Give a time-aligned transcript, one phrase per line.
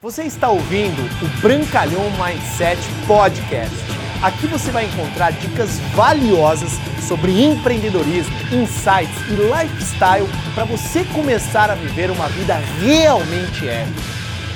[0.00, 3.74] Você está ouvindo o Brancalhão Mindset Podcast.
[4.22, 6.70] Aqui você vai encontrar dicas valiosas
[7.08, 14.00] sobre empreendedorismo, insights e lifestyle para você começar a viver uma vida realmente épica.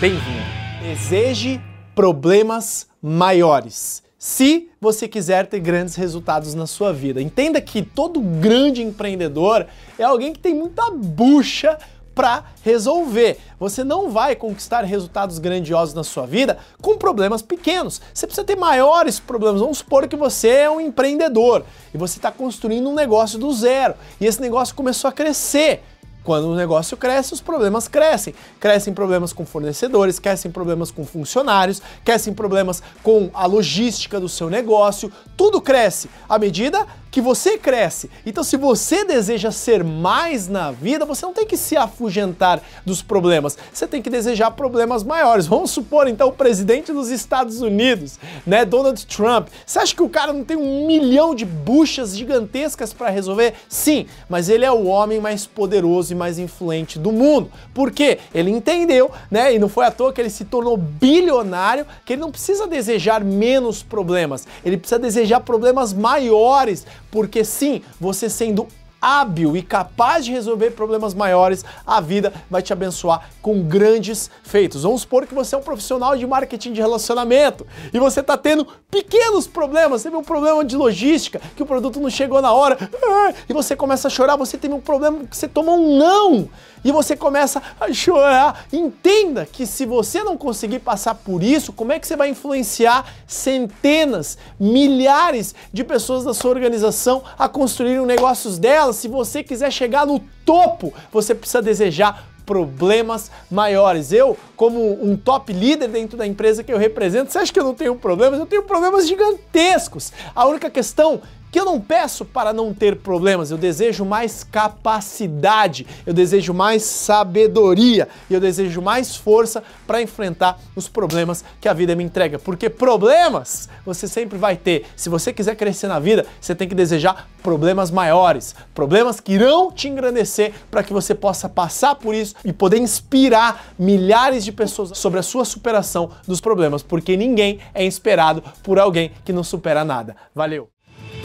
[0.01, 0.47] Bem-vindo.
[0.81, 1.61] Deseje
[1.93, 4.01] problemas maiores.
[4.17, 7.21] Se você quiser ter grandes resultados na sua vida.
[7.21, 9.67] Entenda que todo grande empreendedor
[9.99, 11.77] é alguém que tem muita bucha
[12.15, 13.39] para resolver.
[13.59, 18.01] Você não vai conquistar resultados grandiosos na sua vida com problemas pequenos.
[18.13, 19.61] Você precisa ter maiores problemas.
[19.61, 23.95] Vamos supor que você é um empreendedor e você está construindo um negócio do zero
[24.21, 25.83] e esse negócio começou a crescer.
[26.25, 28.33] Quando o negócio cresce, os problemas crescem.
[28.61, 34.49] Crescem problemas com fornecedores, crescem problemas com funcionários, crescem problemas com a logística do seu
[34.49, 35.13] negócio.
[35.37, 38.11] Tudo cresce à medida que você cresce.
[38.25, 43.03] Então, se você deseja ser mais na vida, você não tem que se afugentar dos
[43.03, 43.59] problemas.
[43.71, 45.47] Você tem que desejar problemas maiores.
[45.47, 49.49] Vamos supor, então, o presidente dos Estados Unidos, né, Donald Trump.
[49.67, 53.53] Você acha que o cara não tem um milhão de buchas gigantescas para resolver?
[53.69, 57.53] Sim, mas ele é o homem mais poderoso e mais influente do mundo.
[57.75, 58.21] Por quê?
[58.35, 62.23] Ele entendeu, né, e não foi à toa que ele se tornou bilionário, que ele
[62.23, 64.47] não precisa desejar menos problemas.
[64.65, 68.67] Ele precisa desejar problemas maiores porque sim, você sendo
[69.03, 74.85] hábil e capaz de resolver problemas maiores, a vida vai te abençoar com grandes feitos.
[74.85, 78.65] Vamos supor que você é um profissional de marketing de relacionamento e você está tendo
[78.89, 83.35] pequenos problemas, teve um problema de logística, que o produto não chegou na hora, ah,
[83.49, 86.49] e você começa a chorar, você teve um problema que você tomou um não
[86.85, 88.67] e você começa a chorar.
[88.73, 93.05] Entenda que se você não conseguir passar por isso, como é que você vai influenciar
[93.27, 98.97] centenas, milhares de pessoas da sua organização a construírem negócios delas?
[98.97, 104.13] Se você quiser chegar no topo, você precisa desejar problemas maiores.
[104.13, 107.65] Eu, como um top líder dentro da empresa que eu represento, você acha que eu
[107.65, 108.39] não tenho problemas?
[108.39, 110.13] Eu tenho problemas gigantescos.
[110.35, 111.23] A única questão
[111.53, 116.83] que eu não peço para não ter problemas, eu desejo mais capacidade, eu desejo mais
[116.83, 122.39] sabedoria e eu desejo mais força para enfrentar os problemas que a vida me entrega.
[122.39, 124.87] Porque problemas você sempre vai ter.
[124.97, 129.71] Se você quiser crescer na vida, você tem que desejar problemas maiores, problemas que irão
[129.71, 134.97] te engrandecer para que você possa passar por isso e poder inspirar milhares de pessoas
[134.97, 139.85] sobre a sua superação dos problemas, porque ninguém é inspirado por alguém que não supera
[139.85, 140.17] nada.
[140.35, 140.71] Valeu!